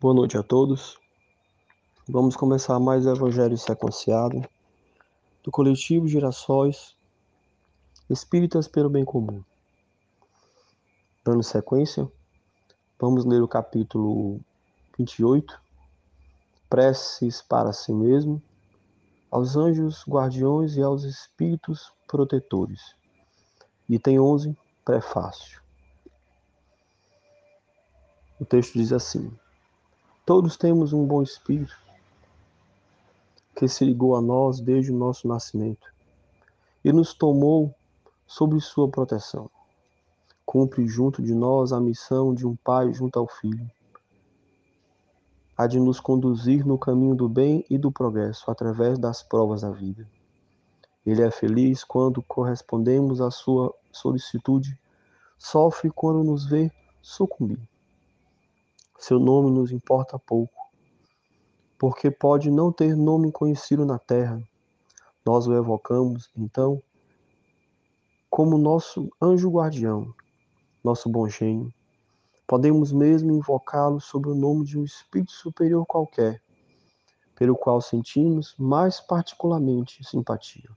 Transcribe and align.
Boa 0.00 0.14
noite 0.14 0.38
a 0.38 0.42
todos. 0.42 0.98
Vamos 2.08 2.34
começar 2.34 2.80
mais 2.80 3.04
o 3.04 3.10
Evangelho 3.10 3.58
sequenciado 3.58 4.42
do 5.44 5.50
coletivo 5.50 6.08
Girassóis 6.08 6.96
Espíritas 8.08 8.66
pelo 8.66 8.88
Bem 8.88 9.04
Comum. 9.04 9.44
Dando 11.22 11.42
sequência, 11.42 12.10
vamos 12.98 13.26
ler 13.26 13.42
o 13.42 13.46
capítulo 13.46 14.40
28, 14.96 15.60
Preces 16.70 17.42
para 17.42 17.70
si 17.74 17.92
mesmo, 17.92 18.42
aos 19.30 19.54
anjos 19.54 20.02
guardiões 20.08 20.78
e 20.78 20.82
aos 20.82 21.04
espíritos 21.04 21.92
protetores. 22.08 22.96
Item 23.86 24.18
11, 24.18 24.56
Prefácio. 24.82 25.60
O 28.40 28.46
texto 28.46 28.78
diz 28.78 28.94
assim: 28.94 29.30
Todos 30.24 30.56
temos 30.56 30.92
um 30.92 31.04
bom 31.06 31.22
espírito 31.22 31.76
que 33.56 33.66
se 33.66 33.84
ligou 33.84 34.16
a 34.16 34.20
nós 34.20 34.60
desde 34.60 34.92
o 34.92 34.96
nosso 34.96 35.26
nascimento 35.26 35.92
e 36.84 36.92
nos 36.92 37.12
tomou 37.12 37.74
sob 38.26 38.58
sua 38.60 38.88
proteção. 38.88 39.50
Cumpre 40.46 40.86
junto 40.86 41.22
de 41.22 41.34
nós 41.34 41.72
a 41.72 41.80
missão 41.80 42.34
de 42.34 42.46
um 42.46 42.56
pai 42.56 42.92
junto 42.92 43.18
ao 43.18 43.26
filho, 43.26 43.70
a 45.56 45.66
de 45.66 45.78
nos 45.78 46.00
conduzir 46.00 46.66
no 46.66 46.78
caminho 46.78 47.14
do 47.14 47.28
bem 47.28 47.64
e 47.68 47.76
do 47.76 47.92
progresso 47.92 48.50
através 48.50 48.98
das 48.98 49.22
provas 49.22 49.62
da 49.62 49.70
vida. 49.70 50.08
Ele 51.04 51.22
é 51.22 51.30
feliz 51.30 51.82
quando 51.82 52.22
correspondemos 52.22 53.20
à 53.20 53.30
sua 53.30 53.74
solicitude, 53.90 54.78
sofre 55.38 55.90
quando 55.90 56.22
nos 56.22 56.46
vê 56.46 56.70
sucumbir. 57.02 57.60
Seu 59.00 59.18
nome 59.18 59.50
nos 59.50 59.72
importa 59.72 60.18
pouco, 60.18 60.70
porque 61.78 62.10
pode 62.10 62.50
não 62.50 62.70
ter 62.70 62.94
nome 62.94 63.32
conhecido 63.32 63.86
na 63.86 63.98
terra. 63.98 64.38
Nós 65.24 65.46
o 65.46 65.54
evocamos, 65.54 66.30
então, 66.36 66.82
como 68.28 68.58
nosso 68.58 69.10
anjo 69.20 69.48
guardião, 69.48 70.14
nosso 70.84 71.08
bom 71.08 71.26
gênio. 71.26 71.72
Podemos 72.46 72.92
mesmo 72.92 73.32
invocá-lo 73.32 74.02
sob 74.02 74.28
o 74.28 74.34
nome 74.34 74.66
de 74.66 74.78
um 74.78 74.84
espírito 74.84 75.32
superior 75.32 75.86
qualquer, 75.86 76.42
pelo 77.34 77.56
qual 77.56 77.80
sentimos 77.80 78.54
mais 78.58 79.00
particularmente 79.00 80.04
simpatia. 80.04 80.68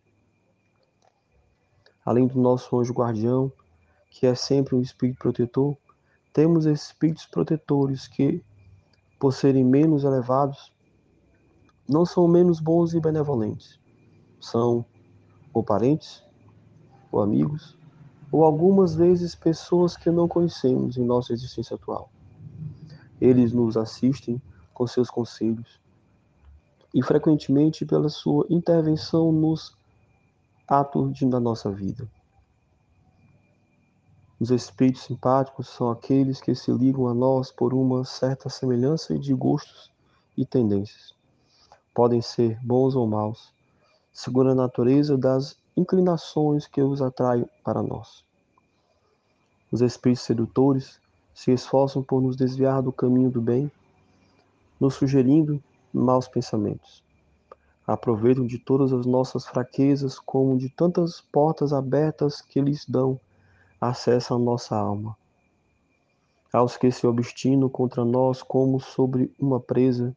Além 2.06 2.25
do 2.25 2.40
nosso 2.40 2.80
anjo 2.80 2.94
guardião, 2.94 3.52
que 4.09 4.25
é 4.25 4.34
sempre 4.34 4.75
um 4.75 4.81
espírito 4.81 5.19
protetor, 5.19 5.78
temos 6.34 6.66
espíritos 6.66 7.28
protetores 7.28 8.08
que, 8.08 8.44
por 9.20 9.31
serem 9.31 9.64
menos 9.64 10.03
elevados, 10.03 10.73
não 11.88 12.06
são 12.06 12.28
menos 12.28 12.59
bons 12.59 12.94
e 12.94 13.00
benevolentes. 13.00 13.80
São 14.42 14.84
ou 15.53 15.64
parentes, 15.64 16.23
ou 17.12 17.22
amigos, 17.22 17.78
ou 18.31 18.44
algumas 18.44 18.95
vezes 18.95 19.36
pessoas 19.36 19.95
que 19.95 20.09
não 20.09 20.28
conhecemos 20.28 20.98
em 20.98 21.06
nossa 21.06 21.31
existência 21.31 21.75
atual. 21.75 22.09
Eles 23.22 23.53
nos 23.53 23.78
assistem 23.78 24.42
com 24.73 24.88
seus 24.88 25.09
conselhos 25.09 25.80
e 26.94 27.03
frequentemente 27.03 27.86
pela 27.86 28.09
sua 28.09 28.45
intervenção 28.50 29.31
nos 29.31 29.78
atos 30.68 31.20
da 31.22 31.40
nossa 31.40 31.72
vida. 31.72 32.09
Os 34.44 34.52
espíritos 34.52 35.03
simpáticos 35.03 35.69
são 35.69 35.89
aqueles 35.89 36.41
que 36.41 36.53
se 36.53 36.69
ligam 36.69 37.08
a 37.08 37.13
nós 37.13 37.49
por 37.49 37.73
uma 37.73 38.03
certa 38.03 38.50
semelhança 38.50 39.17
de 39.17 39.33
gostos 39.33 39.89
e 40.35 40.45
tendências. 40.45 41.16
Podem 41.94 42.22
ser 42.22 42.59
bons 42.61 42.94
ou 42.94 43.08
maus, 43.08 43.53
segundo 44.11 44.50
a 44.50 44.53
natureza 44.53 45.18
das 45.18 45.56
inclinações 45.78 46.68
que 46.68 46.81
os 46.81 47.01
atraem 47.01 47.47
para 47.63 47.81
nós. 47.81 48.25
Os 49.72 49.79
espíritos 49.79 50.25
sedutores 50.25 51.00
se 51.34 51.53
esforçam 51.53 52.03
por 52.03 52.22
nos 52.22 52.35
desviar 52.35 52.81
do 52.81 52.91
caminho 52.91 53.31
do 53.31 53.39
bem, 53.39 53.72
nos 54.78 54.95
sugerindo 54.95 55.63
maus 55.94 56.28
pensamentos. 56.28 57.01
Aproveitam 57.88 58.45
de 58.45 58.59
todas 58.59 58.91
as 58.91 59.06
nossas 59.06 59.45
fraquezas 59.45 60.19
como 60.19 60.57
de 60.57 60.68
tantas 60.68 61.22
portas 61.22 61.72
abertas 61.72 62.41
que 62.41 62.59
lhes 62.59 62.85
dão 62.85 63.18
acessa 63.89 64.35
a 64.35 64.39
nossa 64.39 64.75
alma. 64.75 65.17
Aos 66.51 66.77
que 66.77 66.91
se 66.91 67.05
obstinam 67.07 67.67
contra 67.67 68.05
nós 68.05 68.41
como 68.41 68.79
sobre 68.79 69.33
uma 69.39 69.59
presa, 69.59 70.16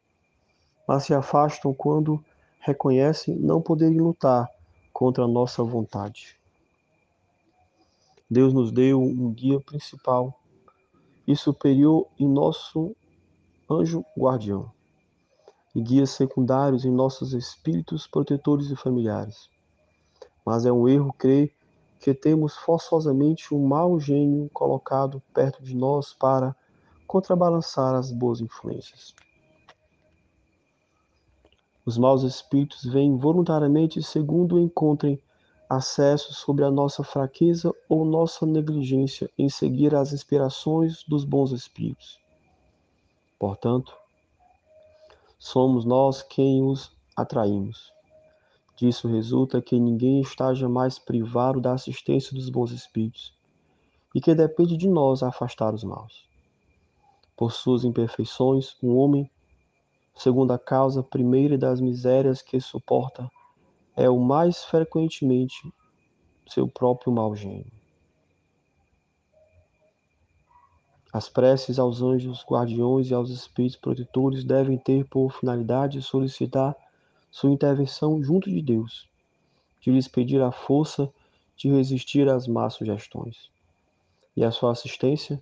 mas 0.87 1.03
se 1.03 1.13
afastam 1.13 1.73
quando 1.73 2.23
reconhecem 2.59 3.35
não 3.35 3.61
poderem 3.61 3.99
lutar 3.99 4.47
contra 4.93 5.23
a 5.23 5.27
nossa 5.27 5.63
vontade. 5.63 6.37
Deus 8.29 8.53
nos 8.53 8.71
deu 8.71 9.01
um 9.01 9.31
guia 9.31 9.59
principal 9.59 10.37
e 11.25 11.35
superior 11.35 12.07
em 12.19 12.27
nosso 12.27 12.95
anjo 13.69 14.05
guardião, 14.17 14.71
e 15.75 15.81
guias 15.81 16.11
secundários 16.11 16.85
em 16.85 16.91
nossos 16.91 17.33
espíritos 17.33 18.07
protetores 18.07 18.69
e 18.69 18.75
familiares. 18.75 19.49
Mas 20.45 20.65
é 20.65 20.71
um 20.71 20.87
erro 20.87 21.11
crer 21.13 21.56
que 21.99 22.13
temos 22.13 22.55
forçosamente 22.55 23.53
um 23.53 23.65
mau 23.65 23.99
gênio 23.99 24.49
colocado 24.53 25.21
perto 25.33 25.63
de 25.63 25.75
nós 25.75 26.13
para 26.13 26.55
contrabalançar 27.05 27.95
as 27.95 28.11
boas 28.11 28.41
influências. 28.41 29.15
Os 31.85 31.97
maus 31.97 32.23
espíritos 32.23 32.83
vêm 32.83 33.17
voluntariamente 33.17 34.03
segundo 34.03 34.59
encontrem 34.59 35.21
acesso 35.69 36.33
sobre 36.33 36.63
a 36.63 36.71
nossa 36.71 37.03
fraqueza 37.03 37.73
ou 37.89 38.05
nossa 38.05 38.45
negligência 38.45 39.29
em 39.37 39.49
seguir 39.49 39.95
as 39.95 40.13
inspirações 40.13 41.03
dos 41.03 41.23
bons 41.23 41.51
espíritos. 41.51 42.19
Portanto, 43.39 43.95
somos 45.37 45.85
nós 45.85 46.21
quem 46.21 46.63
os 46.63 46.91
atraímos. 47.15 47.96
Disso 48.77 49.07
resulta 49.07 49.59
que 49.59 49.79
ninguém 49.79 50.21
está 50.21 50.53
jamais 50.53 50.99
privado 50.99 51.59
da 51.59 51.73
assistência 51.73 52.31
dos 52.31 52.47
bons 52.47 52.71
espíritos 52.71 53.33
e 54.13 54.21
que 54.21 54.35
depende 54.35 54.77
de 54.77 54.87
nós 54.87 55.23
afastar 55.23 55.73
os 55.73 55.83
maus. 55.83 56.29
Por 57.35 57.51
suas 57.51 57.83
imperfeições, 57.83 58.77
um 58.83 58.95
homem, 58.95 59.29
segundo 60.15 60.53
a 60.53 60.59
causa 60.59 61.01
primeira 61.01 61.57
das 61.57 61.81
misérias 61.81 62.43
que 62.43 62.59
suporta, 62.61 63.27
é 63.95 64.07
o 64.07 64.19
mais 64.19 64.63
frequentemente 64.63 65.73
seu 66.47 66.67
próprio 66.67 67.11
mau 67.11 67.35
gênio. 67.35 67.71
As 71.11 71.27
preces 71.27 71.79
aos 71.79 72.03
anjos 72.03 72.45
guardiões 72.47 73.09
e 73.09 73.13
aos 73.15 73.31
espíritos 73.31 73.79
protetores 73.79 74.43
devem 74.43 74.77
ter 74.77 75.03
por 75.09 75.31
finalidade 75.31 75.99
solicitar 75.99 76.75
sua 77.37 77.51
intervenção 77.51 78.23
junto 78.23 78.49
de 78.49 78.63
Deus, 78.63 79.07
de 79.79 79.91
lhes 79.91 80.07
pedir 80.07 80.41
a 80.41 80.51
força 80.51 81.07
de 81.55 81.69
resistir 81.69 82.27
às 82.27 82.47
más 82.47 82.73
sugestões 82.73 83.51
e 84.35 84.43
a 84.43 84.49
sua 84.49 84.71
assistência 84.71 85.39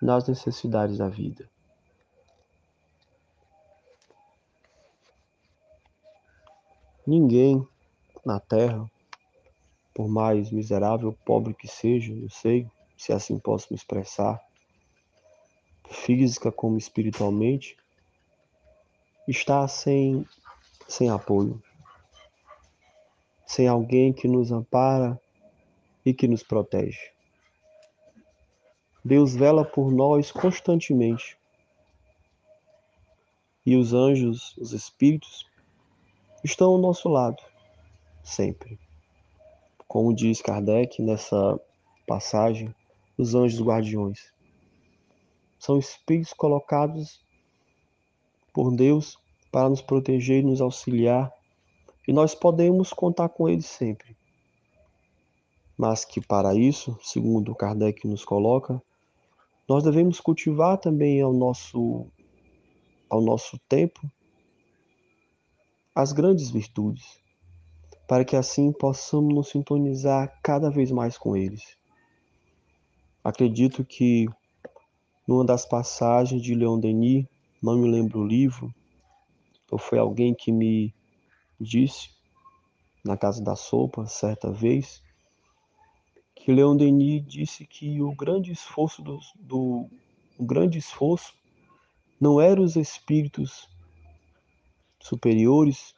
nas 0.00 0.26
necessidades 0.26 0.96
da 0.96 1.10
vida. 1.10 1.46
Ninguém 7.06 7.68
na 8.24 8.40
terra, 8.40 8.90
por 9.92 10.08
mais 10.08 10.50
miserável 10.50 11.12
pobre 11.22 11.52
que 11.52 11.68
seja, 11.68 12.14
eu 12.14 12.30
sei, 12.30 12.66
se 12.96 13.12
assim 13.12 13.38
posso 13.38 13.66
me 13.70 13.76
expressar, 13.76 14.40
física 15.90 16.50
como 16.50 16.78
espiritualmente, 16.78 17.76
está 19.28 19.68
sem 19.68 20.26
sem 20.88 21.10
apoio, 21.10 21.62
sem 23.46 23.68
alguém 23.68 24.12
que 24.12 24.28
nos 24.28 24.52
ampara 24.52 25.20
e 26.04 26.14
que 26.14 26.28
nos 26.28 26.42
protege. 26.42 27.10
Deus 29.04 29.34
vela 29.34 29.64
por 29.64 29.92
nós 29.92 30.32
constantemente. 30.32 31.38
E 33.64 33.76
os 33.76 33.92
anjos, 33.92 34.56
os 34.56 34.72
espíritos, 34.72 35.46
estão 36.42 36.72
ao 36.72 36.78
nosso 36.78 37.08
lado, 37.08 37.42
sempre. 38.22 38.78
Como 39.86 40.14
diz 40.14 40.42
Kardec 40.42 41.00
nessa 41.02 41.60
passagem, 42.06 42.74
os 43.16 43.34
anjos 43.34 43.60
guardiões. 43.60 44.32
São 45.58 45.78
espíritos 45.78 46.32
colocados 46.32 47.24
por 48.52 48.74
Deus 48.74 49.18
para 49.56 49.70
nos 49.70 49.80
proteger 49.80 50.40
e 50.40 50.46
nos 50.46 50.60
auxiliar, 50.60 51.32
e 52.06 52.12
nós 52.12 52.34
podemos 52.34 52.92
contar 52.92 53.30
com 53.30 53.48
eles 53.48 53.64
sempre. 53.64 54.14
Mas 55.78 56.04
que 56.04 56.20
para 56.20 56.54
isso, 56.54 56.94
segundo 57.02 57.54
Kardec 57.54 58.06
nos 58.06 58.22
coloca, 58.22 58.82
nós 59.66 59.82
devemos 59.82 60.20
cultivar 60.20 60.76
também 60.76 61.22
ao 61.22 61.32
nosso 61.32 62.06
ao 63.08 63.22
nosso 63.22 63.58
tempo 63.66 63.98
as 65.94 66.12
grandes 66.12 66.50
virtudes, 66.50 67.18
para 68.06 68.26
que 68.26 68.36
assim 68.36 68.70
possamos 68.70 69.34
nos 69.34 69.48
sintonizar 69.48 70.38
cada 70.42 70.68
vez 70.68 70.90
mais 70.90 71.16
com 71.16 71.34
eles. 71.34 71.78
Acredito 73.24 73.86
que 73.86 74.28
numa 75.26 75.46
das 75.46 75.64
passagens 75.64 76.42
de 76.42 76.54
Leon 76.54 76.78
Denis, 76.78 77.24
não 77.62 77.78
me 77.78 77.88
lembro 77.88 78.20
o 78.20 78.26
livro, 78.26 78.70
ou 79.70 79.78
foi 79.78 79.98
alguém 79.98 80.34
que 80.34 80.52
me 80.52 80.94
disse 81.60 82.10
na 83.04 83.16
casa 83.16 83.42
da 83.42 83.56
sopa 83.56 84.06
certa 84.06 84.50
vez 84.50 85.02
que 86.34 86.52
Leon 86.52 86.76
Denis 86.76 87.24
disse 87.26 87.66
que 87.66 88.00
o 88.00 88.14
grande 88.14 88.52
esforço 88.52 89.02
do, 89.02 89.18
do 89.34 89.88
o 90.38 90.44
grande 90.44 90.78
esforço 90.78 91.34
não 92.20 92.40
era 92.40 92.60
os 92.60 92.76
espíritos 92.76 93.68
superiores 95.00 95.94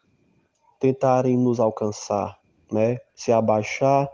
tentarem 0.80 1.36
nos 1.36 1.60
alcançar, 1.60 2.38
né? 2.70 2.98
Se 3.14 3.32
abaixar 3.32 4.08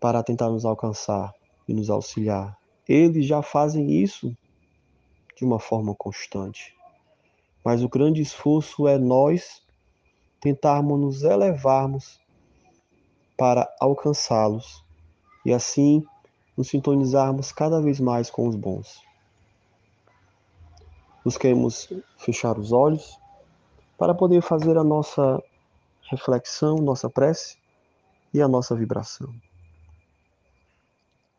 para 0.00 0.22
tentar 0.22 0.50
nos 0.50 0.64
alcançar 0.64 1.32
e 1.68 1.74
nos 1.74 1.88
auxiliar. 1.88 2.58
Eles 2.88 3.26
já 3.26 3.42
fazem 3.42 4.02
isso 4.02 4.36
de 5.36 5.44
uma 5.44 5.58
forma 5.58 5.94
constante. 5.94 6.74
Mas 7.64 7.82
o 7.82 7.88
grande 7.88 8.20
esforço 8.20 8.86
é 8.86 8.98
nós 8.98 9.62
tentarmos 10.40 11.00
nos 11.00 11.22
elevarmos 11.22 12.20
para 13.36 13.66
alcançá-los 13.80 14.84
e 15.44 15.52
assim 15.52 16.04
nos 16.56 16.68
sintonizarmos 16.68 17.50
cada 17.50 17.80
vez 17.80 17.98
mais 17.98 18.30
com 18.30 18.46
os 18.46 18.54
bons. 18.54 19.02
Busquemos 21.24 21.88
fechar 22.18 22.58
os 22.58 22.70
olhos 22.70 23.18
para 23.96 24.14
poder 24.14 24.42
fazer 24.42 24.76
a 24.76 24.84
nossa 24.84 25.42
reflexão, 26.10 26.76
nossa 26.76 27.08
prece 27.08 27.56
e 28.32 28.42
a 28.42 28.46
nossa 28.46 28.76
vibração. 28.76 29.34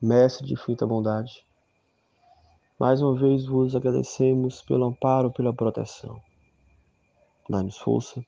Mestre 0.01 0.47
de 0.47 0.53
infinita 0.53 0.87
bondade, 0.87 1.45
mais 2.77 3.01
uma 3.01 3.15
vez 3.15 3.45
vos 3.45 3.73
agradecemos 3.73 4.61
pelo 4.61 4.85
amparo, 4.85 5.31
pela 5.31 5.53
proteção. 5.53 6.21
Dá-nos 7.49 7.77
força 7.77 8.25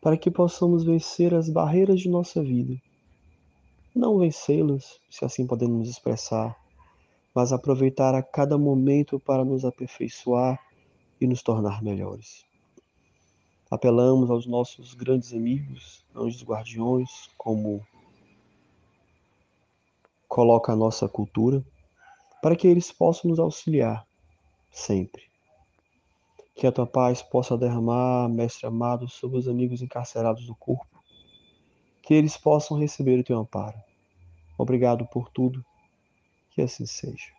para 0.00 0.16
que 0.16 0.30
possamos 0.30 0.84
vencer 0.84 1.34
as 1.34 1.48
barreiras 1.48 2.00
de 2.00 2.08
nossa 2.08 2.42
vida. 2.42 2.80
Não 3.94 4.18
vencê-las, 4.18 5.00
se 5.10 5.24
assim 5.24 5.46
podemos 5.46 5.88
expressar, 5.88 6.56
mas 7.34 7.52
aproveitar 7.52 8.14
a 8.14 8.22
cada 8.22 8.56
momento 8.56 9.18
para 9.18 9.44
nos 9.44 9.64
aperfeiçoar 9.64 10.60
e 11.20 11.26
nos 11.26 11.42
tornar 11.42 11.82
melhores. 11.82 12.44
Apelamos 13.70 14.30
aos 14.30 14.46
nossos 14.46 14.94
grandes 14.94 15.32
amigos, 15.32 16.04
anjos 16.14 16.42
guardiões, 16.44 17.30
como 17.36 17.84
coloca 20.28 20.72
a 20.72 20.76
nossa 20.76 21.08
cultura, 21.08 21.64
para 22.42 22.56
que 22.56 22.66
eles 22.66 22.90
possam 22.90 23.30
nos 23.30 23.38
auxiliar 23.38 24.04
sempre. 24.70 25.22
Que 26.56 26.66
a 26.66 26.72
tua 26.72 26.86
paz 26.86 27.22
possa 27.22 27.56
derramar, 27.56 28.28
Mestre 28.28 28.66
amado, 28.66 29.08
sobre 29.08 29.38
os 29.38 29.48
amigos 29.48 29.80
encarcerados 29.80 30.44
do 30.44 30.54
corpo, 30.56 31.02
que 32.02 32.12
eles 32.12 32.36
possam 32.36 32.76
receber 32.76 33.20
o 33.20 33.24
teu 33.24 33.38
amparo. 33.38 33.80
Obrigado 34.58 35.06
por 35.06 35.30
tudo, 35.30 35.64
que 36.50 36.60
assim 36.60 36.84
seja. 36.84 37.32